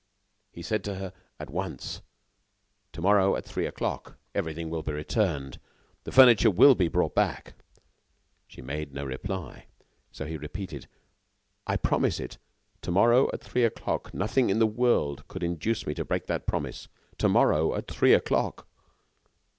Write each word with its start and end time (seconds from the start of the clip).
He 0.51 0.63
said 0.63 0.83
to 0.85 0.95
her, 0.95 1.13
at 1.39 1.51
once: 1.51 2.01
"To 2.93 3.03
morrow, 3.03 3.35
at 3.35 3.45
three 3.45 3.67
o'clock, 3.67 4.17
everything 4.33 4.71
will 4.71 4.81
be 4.81 4.91
returned. 4.93 5.59
The 6.05 6.11
furniture 6.11 6.49
will 6.49 6.73
be 6.73 6.87
brought 6.87 7.13
back." 7.13 7.53
She 8.47 8.63
made 8.63 8.95
no 8.95 9.05
reply, 9.05 9.67
so 10.11 10.25
he 10.25 10.37
repeated: 10.37 10.87
"I 11.67 11.77
promise 11.77 12.19
it. 12.19 12.39
To 12.81 12.89
morrow, 12.89 13.29
at 13.31 13.43
three 13.43 13.63
o'clock. 13.63 14.11
Nothing 14.11 14.49
in 14.49 14.57
the 14.57 14.65
world 14.65 15.27
could 15.27 15.43
induce 15.43 15.85
me 15.85 15.93
to 15.93 16.03
break 16.03 16.25
that 16.25 16.47
promise....To 16.47 17.29
morrow, 17.29 17.75
at 17.75 17.87
three 17.87 18.15
o'clock." 18.15 18.67